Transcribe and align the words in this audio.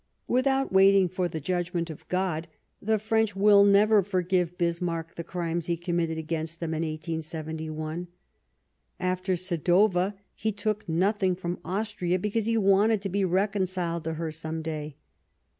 Without 0.27 0.73
waiting 0.73 1.07
for 1.07 1.27
the 1.27 1.39
judgment 1.39 1.91
of 1.91 2.07
God, 2.07 2.47
the 2.81 2.97
French 2.97 3.35
will 3.35 3.63
never 3.63 4.01
forgive 4.01 4.57
Bismarck 4.57 5.13
the 5.13 5.23
crimes 5.23 5.67
he 5.67 5.77
committed 5.77 6.17
against 6.17 6.59
them 6.59 6.73
in 6.73 6.81
1871. 6.81 8.07
After 8.99 9.33
Sadowa 9.35 10.15
he 10.33 10.51
took 10.51 10.89
nothing 10.89 11.35
from 11.35 11.59
Austria 11.63 12.17
because 12.17 12.47
he 12.47 12.57
wanted 12.57 12.99
to 13.03 13.09
be 13.09 13.23
reconciled 13.23 14.03
to 14.05 14.15
her 14.15 14.31
some 14.31 14.63
day. 14.63 14.95